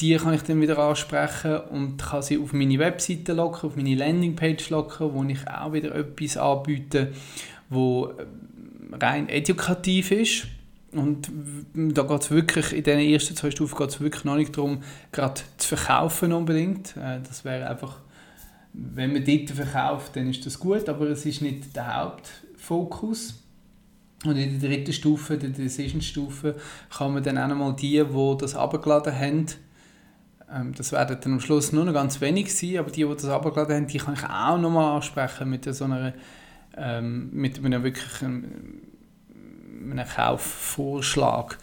Die 0.00 0.16
kann 0.16 0.34
ich 0.34 0.42
dann 0.42 0.60
wieder 0.60 0.78
ansprechen 0.78 1.56
und 1.70 1.96
kann 1.96 2.22
sie 2.22 2.38
auf 2.38 2.52
meine 2.52 2.78
Webseite 2.78 3.32
locken, 3.32 3.70
auf 3.70 3.76
meine 3.76 3.94
Landingpage 3.94 4.68
locken, 4.70 5.14
wo 5.14 5.24
ich 5.24 5.48
auch 5.48 5.72
wieder 5.72 5.94
etwas 5.94 6.36
anbiete, 6.36 7.12
wo 7.70 8.12
rein 8.92 9.28
edukativ 9.28 10.12
ist 10.12 10.46
und 10.92 11.30
da 11.74 12.02
geht 12.02 12.22
es 12.22 12.30
wirklich, 12.30 12.72
in 12.72 12.82
den 12.82 13.00
ersten 13.00 13.36
zwei 13.36 13.50
Stufen 13.50 13.76
geht 13.76 13.90
es 13.90 14.00
wirklich 14.00 14.24
noch 14.24 14.36
nicht 14.36 14.56
darum, 14.56 14.82
gerade 15.12 15.40
zu 15.58 15.76
verkaufen 15.76 16.32
unbedingt. 16.32 16.96
Äh, 16.96 17.20
das 17.26 17.44
wäre 17.44 17.68
einfach, 17.68 18.00
wenn 18.72 19.12
man 19.12 19.24
dort 19.24 19.50
verkauft, 19.50 20.16
dann 20.16 20.30
ist 20.30 20.46
das 20.46 20.58
gut, 20.58 20.88
aber 20.88 21.06
es 21.10 21.26
ist 21.26 21.42
nicht 21.42 21.76
der 21.76 21.94
Hauptfokus. 21.94 23.42
Und 24.24 24.36
in 24.36 24.58
der 24.58 24.68
dritten 24.68 24.92
Stufe, 24.92 25.36
der 25.36 25.50
Decision-Stufe, 25.50 26.56
kann 26.90 27.12
man 27.12 27.22
dann 27.22 27.38
auch 27.38 27.48
nochmal 27.48 27.76
die, 27.76 28.02
die 28.02 28.36
das 28.38 28.56
abgeladen 28.56 29.14
haben, 29.14 29.46
ähm, 30.50 30.74
das 30.74 30.92
werden 30.92 31.18
dann 31.20 31.32
am 31.34 31.40
Schluss 31.40 31.72
nur 31.72 31.84
noch 31.84 31.92
ganz 31.92 32.20
wenig 32.20 32.54
sein, 32.54 32.78
aber 32.78 32.90
die, 32.90 33.04
die 33.04 33.14
das 33.14 33.26
abgeladen 33.26 33.76
haben, 33.76 33.86
die 33.86 33.98
kann 33.98 34.14
ich 34.14 34.24
auch 34.24 34.58
nochmal 34.58 34.96
ansprechen 34.96 35.50
mit 35.50 35.72
so 35.72 35.84
einer, 35.84 36.14
ähm, 36.76 37.30
mit 37.32 37.62
einem 37.62 37.82
wirklich 37.82 38.22
einem 39.80 40.06
Kaufvorschlag. 40.06 41.58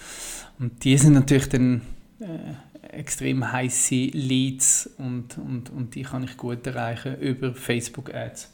Und 0.59 0.83
die 0.83 0.97
sind 0.97 1.13
natürlich 1.13 1.49
dann 1.49 1.81
äh, 2.19 2.97
extrem 2.97 3.51
heiße 3.51 3.95
Leads 4.13 4.89
und, 4.97 5.37
und, 5.37 5.69
und 5.69 5.95
die 5.95 6.03
kann 6.03 6.23
ich 6.23 6.37
gut 6.37 6.65
erreichen 6.65 7.19
über 7.19 7.53
Facebook 7.53 8.13
Ads. 8.13 8.51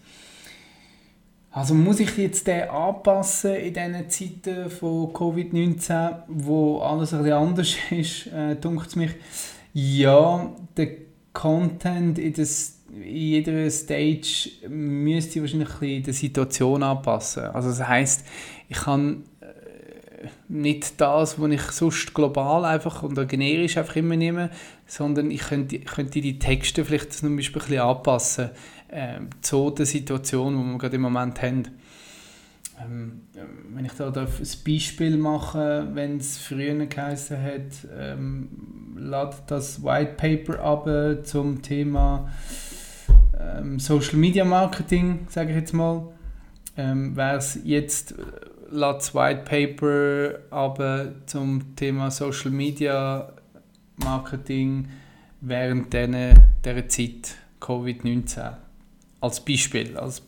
Also 1.54 1.74
muss 1.74 2.00
ich 2.00 2.16
jetzt 2.18 2.48
den 2.48 2.70
anpassen 2.70 3.56
in 3.56 3.74
diesen 3.74 4.10
Zeiten 4.10 4.70
von 4.70 5.08
Covid-19, 5.08 6.24
wo 6.28 6.80
alles 6.80 7.14
ein 7.14 7.24
bisschen 7.24 7.38
anders 7.38 7.76
ist, 7.92 8.28
äh, 8.28 8.56
es 8.56 8.96
mich. 8.96 9.12
Ja, 9.74 10.54
der 10.78 10.90
Content 11.34 12.20
in, 12.20 12.34
das, 12.34 12.80
in 12.90 13.04
jeder 13.04 13.70
Stage 13.70 14.50
müsste 14.70 15.36
ich 15.36 15.42
wahrscheinlich 15.42 15.70
ein 15.70 15.80
bisschen 15.80 16.04
der 16.04 16.14
Situation 16.14 16.84
anpassen. 16.84 17.44
Also 17.44 17.70
das 17.70 17.86
heißt, 17.86 18.26
ich 18.70 18.78
kann 18.78 19.24
nicht 20.52 21.00
das, 21.00 21.40
was 21.40 21.52
ich 21.52 21.62
sonst 21.62 22.14
global 22.14 22.66
einfach 22.66 23.04
oder 23.04 23.26
generisch 23.26 23.78
einfach 23.78 23.96
immer 23.96 24.18
nehme, 24.18 24.50
sondern 24.86 25.32
ich 25.32 25.42
könnte, 25.42 25.80
könnte 25.80 26.20
die 26.20 26.40
Texte 26.40 26.84
vielleicht 26.84 27.14
zum 27.14 27.38
Beispiel 27.38 27.62
ein 27.62 27.68
bisschen 27.68 27.82
anpassen 27.82 28.50
äh, 28.90 29.20
zu 29.40 29.70
der 29.70 29.86
Situation, 29.86 30.58
die 30.58 30.72
wir 30.72 30.78
gerade 30.78 30.96
im 30.98 31.04
Moment 31.04 31.42
haben. 31.42 31.68
Ähm, 32.82 33.22
wenn 33.74 33.86
ich 33.86 33.94
da 33.94 34.08
ein 34.08 34.28
Beispiel 34.66 35.18
mache, 35.18 35.88
wenn 35.94 36.18
es 36.18 36.38
früher 36.38 36.86
geheißen 36.86 37.42
hat, 37.42 37.88
ähm, 37.98 38.50
lad 38.98 39.50
das 39.50 39.82
White 39.84 40.16
Paper 40.18 40.60
ab 40.60 41.26
zum 41.26 41.62
Thema 41.62 42.30
ähm, 43.40 43.80
Social 43.80 44.18
Media 44.18 44.44
Marketing, 44.44 45.28
sage 45.30 45.52
ich 45.52 45.56
jetzt 45.56 45.74
mal, 45.74 46.10
ähm, 46.76 47.16
wäre 47.16 47.38
es 47.38 47.60
jetzt 47.64 48.16
das 48.72 49.14
White 49.14 49.44
Paper 49.44 50.40
aber 50.50 51.12
zum 51.26 51.76
Thema 51.76 52.10
Social 52.12 52.52
Media 52.52 53.32
Marketing 53.98 54.88
während 55.42 55.94
dieser 55.94 56.88
Zeit 56.88 57.36
Covid-19 57.60 58.54
als 59.20 59.40
Beispiel, 59.40 59.98
als 59.98 60.22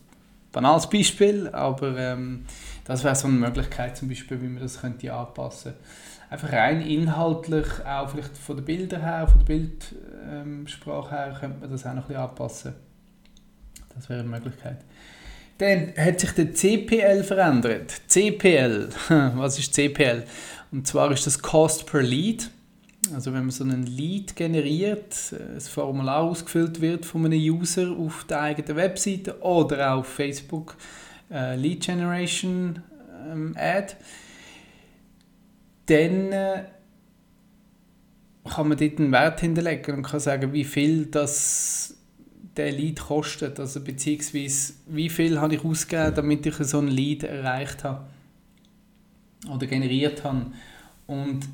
banales 0.52 0.88
Beispiel, 0.88 1.48
aber 1.48 1.96
ähm, 1.98 2.44
das 2.84 3.02
wäre 3.02 3.14
so 3.14 3.26
eine 3.28 3.36
Möglichkeit 3.36 3.96
zum 3.96 4.08
Beispiel, 4.08 4.40
wie 4.40 4.46
man 4.46 4.62
das 4.62 4.80
könnte 4.80 5.12
anpassen 5.12 5.74
Einfach 6.30 6.52
rein 6.52 6.80
inhaltlich, 6.80 7.66
auch 7.84 8.08
vielleicht 8.08 8.36
von 8.36 8.56
den 8.56 8.64
Bildern 8.64 9.02
her, 9.02 9.28
von 9.28 9.44
der 9.44 9.46
Bildsprache 9.46 11.10
her, 11.10 11.36
könnte 11.38 11.60
man 11.60 11.70
das 11.70 11.86
auch 11.86 11.94
noch 11.94 12.02
ein 12.02 12.08
bisschen 12.08 12.22
anpassen. 12.22 12.74
Das 13.94 14.08
wäre 14.08 14.20
eine 14.20 14.28
Möglichkeit. 14.28 14.78
Dann 15.58 15.92
hat 15.96 16.20
sich 16.20 16.32
der 16.32 16.52
CPL 16.52 17.22
verändert. 17.22 17.92
CPL, 18.08 18.88
was 19.36 19.58
ist 19.58 19.72
CPL? 19.74 20.24
Und 20.72 20.86
zwar 20.86 21.12
ist 21.12 21.26
das 21.26 21.40
Cost 21.40 21.86
per 21.86 22.02
Lead. 22.02 22.50
Also 23.14 23.32
wenn 23.32 23.42
man 23.42 23.50
so 23.50 23.64
einen 23.64 23.86
Lead 23.86 24.34
generiert, 24.34 25.14
ein 25.32 25.60
Formular 25.60 26.22
ausgefüllt 26.22 26.80
wird 26.80 27.04
von 27.04 27.26
einem 27.26 27.38
User 27.38 27.90
auf 27.90 28.24
der 28.24 28.40
eigenen 28.40 28.76
Webseite 28.76 29.38
oder 29.40 29.94
auf 29.94 30.08
Facebook 30.08 30.76
äh, 31.30 31.54
Lead 31.54 31.84
Generation 31.84 32.82
ähm, 33.30 33.54
Ad, 33.56 33.94
dann 35.86 36.32
äh, 36.32 36.64
kann 38.44 38.68
man 38.68 38.78
dort 38.78 38.98
einen 38.98 39.12
Wert 39.12 39.40
hinterlegen 39.40 39.96
und 39.96 40.02
kann 40.02 40.20
sagen, 40.20 40.52
wie 40.52 40.64
viel 40.64 41.06
das 41.06 41.93
der 42.56 42.72
Lead 42.72 43.00
kostet, 43.00 43.58
also 43.58 43.80
beziehungsweise 43.80 44.74
wie 44.86 45.08
viel 45.08 45.40
habe 45.40 45.56
ich 45.56 45.64
ausgegeben, 45.64 46.14
damit 46.14 46.46
ich 46.46 46.54
so 46.56 46.78
ein 46.78 46.88
Lead 46.88 47.24
erreicht 47.24 47.84
habe 47.84 48.04
oder 49.52 49.66
generiert 49.66 50.24
habe. 50.24 50.46
Und 51.06 51.48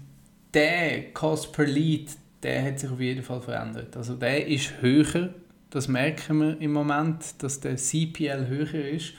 der 0.55 1.13
Cost 1.13 1.53
per 1.53 1.67
Lead, 1.67 2.11
der 2.43 2.65
hat 2.65 2.81
sich 2.81 2.91
auf 2.91 3.01
jeden 3.01 3.23
Fall 3.23 3.41
verändert. 3.41 3.97
Also 3.97 4.15
der 4.15 4.47
ist 4.47 4.81
höher, 4.81 5.31
das 5.71 5.89
merken 5.89 6.41
wir 6.41 6.61
im 6.61 6.73
Moment, 6.73 7.43
dass 7.43 7.61
der 7.61 7.77
CPL 7.77 8.47
höher 8.49 8.89
ist. 8.89 9.13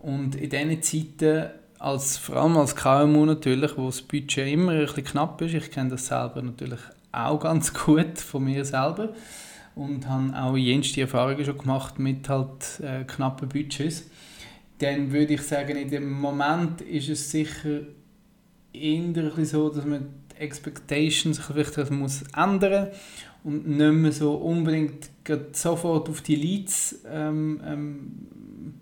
Und 0.00 0.36
in 0.36 0.50
diesen 0.50 0.82
Zeiten, 0.82 1.50
als, 1.78 2.16
vor 2.16 2.36
allem 2.36 2.56
als 2.56 2.76
KMU 2.76 3.24
natürlich, 3.24 3.76
wo 3.76 3.86
das 3.86 4.02
Budget 4.02 4.52
immer 4.52 4.72
ein 4.72 4.86
bisschen 4.86 5.04
knapp 5.04 5.40
ist, 5.42 5.54
ich 5.54 5.70
kenne 5.70 5.90
das 5.90 6.06
selber 6.06 6.42
natürlich 6.42 6.80
auch 7.12 7.40
ganz 7.40 7.72
gut 7.84 8.18
von 8.18 8.44
mir 8.44 8.64
selber, 8.64 9.14
und 9.74 10.08
habe 10.08 10.32
auch 10.36 10.56
jenste 10.56 11.02
Erfahrungen 11.02 11.44
schon 11.44 11.58
gemacht 11.58 11.98
mit 11.98 12.28
halt 12.28 12.80
äh, 12.80 13.04
knappen 13.04 13.48
Budgets, 13.48 14.04
dann 14.78 15.12
würde 15.12 15.34
ich 15.34 15.42
sagen, 15.42 15.76
in 15.76 15.90
dem 15.90 16.12
Moment 16.12 16.80
ist 16.80 17.08
es 17.08 17.30
sicher 17.30 17.80
eher 18.72 19.44
so, 19.44 19.68
dass 19.68 19.84
man 19.84 20.08
die 20.32 20.42
Expectations 20.42 21.38
vielleicht 21.38 21.90
muss 21.90 22.24
und 23.44 23.68
nicht 23.68 23.92
mehr 23.92 24.12
so 24.12 24.34
unbedingt 24.34 25.10
sofort 25.52 26.08
auf 26.08 26.22
die 26.22 26.36
Leads 26.36 27.02
ähm, 27.08 27.60
ähm, 27.64 28.74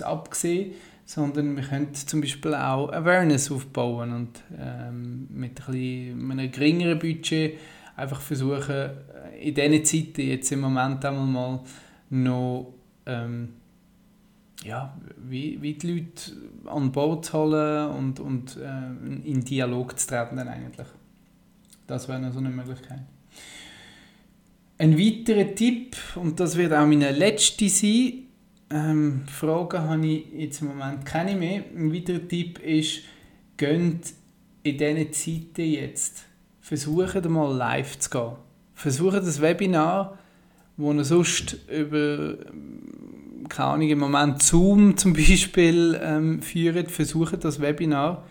abgesehen, 0.00 0.72
sondern 1.04 1.56
wir 1.56 1.64
können 1.64 1.94
zum 1.94 2.20
Beispiel 2.20 2.54
auch 2.54 2.92
Awareness 2.92 3.50
aufbauen 3.50 4.12
und 4.12 4.42
ähm, 4.58 5.28
mit 5.30 5.60
ein 5.60 5.66
bisschen, 5.72 6.30
einem 6.30 6.50
geringeren 6.50 6.98
Budget 6.98 7.54
einfach 8.00 8.20
versuchen, 8.20 8.90
in 9.40 9.54
diesen 9.54 9.84
Zeiten 9.84 10.22
jetzt 10.22 10.50
im 10.52 10.60
Moment 10.60 11.04
einmal 11.04 11.26
mal 11.26 11.60
noch 12.10 12.74
ähm, 13.06 13.50
ja, 14.64 14.96
wie, 15.16 15.60
wie 15.62 15.74
die 15.74 15.92
Leute 15.92 16.32
an 16.66 16.92
Bord 16.92 17.24
zu 17.24 17.32
holen 17.32 17.90
und, 17.90 18.20
und 18.20 18.56
äh, 18.56 19.28
in 19.28 19.44
Dialog 19.44 19.98
zu 19.98 20.08
treten 20.08 20.38
eigentlich. 20.38 20.86
Das 21.86 22.08
wäre 22.08 22.20
noch 22.20 22.32
so 22.32 22.38
eine 22.38 22.50
Möglichkeit. 22.50 23.00
Ein 24.78 24.98
weiterer 24.98 25.54
Tipp, 25.54 25.96
und 26.14 26.40
das 26.40 26.56
wird 26.56 26.72
auch 26.72 26.86
meine 26.86 27.12
letzte 27.12 27.68
sein, 27.68 28.12
ähm, 28.70 29.22
Fragen 29.26 29.80
habe 29.80 30.06
ich 30.06 30.26
jetzt 30.32 30.62
im 30.62 30.68
Moment 30.68 31.04
keine 31.04 31.34
mehr. 31.34 31.64
Ein 31.74 31.92
weiterer 31.92 32.26
Tipp 32.26 32.60
ist, 32.60 33.02
geht 33.56 34.14
in 34.62 34.78
diesen 34.78 35.12
Zeiten 35.12 35.70
jetzt, 35.70 36.24
versucht 36.70 37.28
mal 37.28 37.52
live 37.52 37.98
zu 37.98 38.10
gehen 38.10 38.32
versuchen 38.74 39.24
das 39.24 39.40
Webinar, 39.40 40.16
wo 40.76 40.92
ihr 40.92 41.04
sonst 41.04 41.58
über 41.68 42.36
keine 43.48 43.68
Ahnung, 43.70 43.88
im 43.88 43.98
Moment 43.98 44.40
Zoom 44.40 44.96
zum 44.96 45.12
Beispiel 45.12 46.00
ähm, 46.00 46.40
führt, 46.40 46.88
versuchen 46.88 47.40
das 47.40 47.60
Webinar 47.60 48.22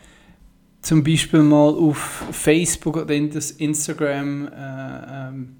zum 0.81 1.03
Beispiel 1.03 1.43
mal 1.43 1.73
auf 1.73 2.23
Facebook 2.31 2.95
oder 2.95 3.13
in 3.13 3.29
das 3.29 3.51
Instagram 3.51 4.47
äh, 4.47 5.27
ähm, 5.27 5.57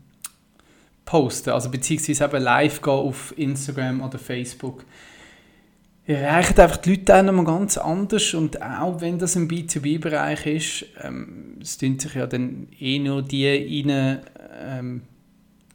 posten, 1.03 1.49
also 1.49 1.69
beziehungsweise 1.69 2.23
eben 2.23 2.41
live 2.41 2.81
gehen 2.81 2.93
auf 2.93 3.33
Instagram 3.37 4.01
oder 4.01 4.17
Facebook. 4.17 4.85
Ihr 6.09 6.17
erreicht 6.17 6.59
einfach 6.59 6.77
die 6.77 6.89
Leute 6.89 7.03
dann 7.03 7.27
nochmal 7.27 7.45
ganz 7.45 7.77
anders 7.77 8.33
und 8.33 8.59
auch 8.63 8.99
wenn 8.99 9.19
das 9.19 9.35
im 9.35 9.47
B2B-Bereich 9.47 10.47
ist, 10.47 10.85
ähm, 11.03 11.59
es 11.61 11.77
tun 11.77 11.99
sich 11.99 12.15
ja 12.15 12.25
dann 12.25 12.67
eh 12.79 12.97
nur 12.97 13.21
die 13.21 13.47
rein 13.47 14.19
ähm, 14.59 15.01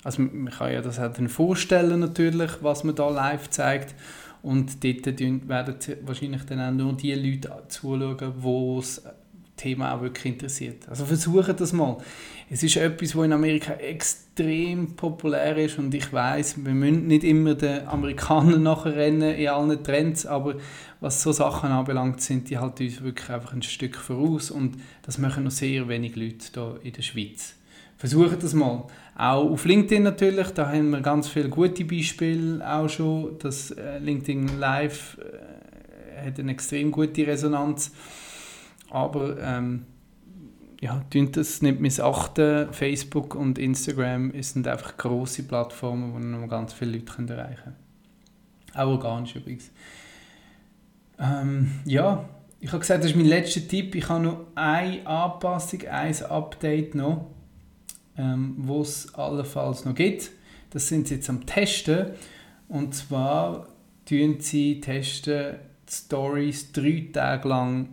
also 0.03 0.23
man 0.23 0.51
kann 0.51 0.73
ja 0.73 0.83
das 0.83 0.99
auch 0.99 1.13
dann 1.13 1.29
vorstellen 1.29 2.01
natürlich, 2.01 2.51
was 2.63 2.83
man 2.83 2.97
da 2.97 3.11
live 3.11 3.49
zeigt 3.51 3.95
und 4.43 4.83
dort 4.83 5.21
werden 5.21 5.77
wahrscheinlich 6.03 6.43
dann 6.47 6.61
auch 6.61 6.73
nur 6.73 6.95
die 6.95 7.15
Leute 7.15 7.53
zuschauen, 7.69 8.19
die 8.19 8.77
das 8.81 9.03
Thema 9.57 9.95
auch 9.95 10.03
wirklich 10.03 10.33
interessiert. 10.33 10.89
Also 10.89 11.05
versuchen 11.05 11.55
das 11.57 11.73
mal. 11.73 11.99
Es 12.51 12.63
ist 12.63 12.77
etwas, 12.77 13.17
was 13.17 13.25
in 13.25 13.33
Amerika 13.33 13.73
extrem 13.75 14.97
populär 14.97 15.57
ist 15.57 15.79
und 15.79 15.95
ich 15.95 16.13
weiß, 16.13 16.65
wir 16.65 16.75
müssen 16.75 17.07
nicht 17.07 17.25
immer 17.25 17.55
den 17.55 17.89
Amerikanern 17.89 18.63
nachrennen 18.65 19.35
in 19.35 19.49
allen 19.49 19.83
Trends, 19.83 20.27
aber 20.27 20.57
was 21.01 21.23
so 21.23 21.33
Sachen 21.33 21.71
anbelangt, 21.71 22.21
sind 22.21 22.51
die 22.51 22.59
halt 22.59 22.81
uns 22.81 23.03
wirklich 23.03 23.31
einfach 23.31 23.55
ein 23.55 23.63
Stück 23.63 23.97
voraus 23.97 24.51
und 24.51 24.77
das 25.03 25.19
machen 25.19 25.45
noch 25.45 25.51
sehr 25.51 25.89
wenig 25.89 26.17
Leute 26.17 26.45
hier 26.53 26.81
in 26.83 26.93
der 26.93 27.03
Schweiz. 27.03 27.55
Versucht 27.97 28.43
das 28.43 28.53
mal. 28.53 28.85
Auch 29.17 29.51
auf 29.51 29.65
LinkedIn 29.65 30.03
natürlich, 30.03 30.49
da 30.51 30.69
haben 30.69 30.91
wir 30.91 31.01
ganz 31.01 31.29
viele 31.29 31.49
gute 31.49 31.85
Beispiele 31.85 32.61
auch 32.69 32.89
schon. 32.89 33.39
Das 33.39 33.71
äh, 33.71 33.99
LinkedIn 33.99 34.59
Live 34.59 35.17
äh, 35.19 36.27
hat 36.27 36.39
eine 36.39 36.53
extrem 36.53 36.91
gute 36.91 37.27
Resonanz. 37.27 37.93
Aber 38.91 39.37
ähm, 39.41 39.87
ja, 40.85 41.03
das 41.11 41.63
nicht 41.63 41.81
missachten. 41.81 42.73
Facebook 42.73 43.35
und 43.35 43.59
Instagram 43.59 44.33
sind 44.43 44.69
einfach 44.69 44.97
große 44.97 45.45
Plattformen, 45.45 46.13
wo 46.13 46.19
noch 46.19 46.49
ganz 46.49 46.73
viele 46.73 46.99
Leute 46.99 47.35
erreichen 47.35 47.63
können. 47.63 47.77
Auch 48.75 48.89
organisch 48.89 49.37
übrigens. 49.37 49.71
Ähm, 51.19 51.81
ja, 51.85 52.29
ich 52.61 52.69
habe 52.69 52.81
gesagt, 52.81 53.03
das 53.03 53.11
ist 53.13 53.17
mein 53.17 53.27
letzter 53.27 53.67
Tipp. 53.67 53.95
Ich 53.95 54.09
habe 54.09 54.25
noch 54.25 54.47
eine 54.55 55.07
Anpassung, 55.07 55.83
ein 55.89 56.23
Update 56.25 56.95
noch 56.95 57.35
ähm, 58.17 58.55
wo 58.59 58.83
es 58.83 59.15
allenfalls 59.15 59.85
noch 59.85 59.95
gibt. 59.95 60.31
Das 60.71 60.89
sind 60.89 61.09
sie 61.09 61.17
jetzt 61.17 61.31
am 61.31 61.47
Testen. 61.47 62.13
Und 62.69 62.95
zwar 62.95 63.69
tun 64.07 64.37
sie 64.41 64.81
testen, 64.81 65.57
die 65.89 65.93
Stories 65.93 66.73
drei 66.73 67.09
Tage 67.13 67.49
lang 67.49 67.89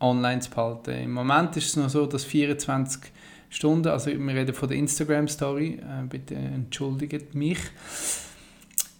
online 0.00 0.40
zu 0.40 0.50
behalten. 0.50 0.90
Im 0.90 1.12
Moment 1.12 1.56
ist 1.56 1.68
es 1.68 1.76
noch 1.76 1.88
so, 1.88 2.06
dass 2.06 2.24
24 2.24 3.12
Stunden, 3.48 3.88
also 3.88 4.10
wir 4.10 4.34
reden 4.34 4.54
von 4.54 4.68
der 4.68 4.78
Instagram-Story, 4.78 5.80
äh, 5.80 6.06
bitte 6.08 6.34
entschuldigt 6.34 7.34
mich. 7.34 7.58